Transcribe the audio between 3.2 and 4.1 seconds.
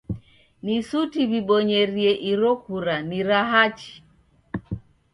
ra hachi.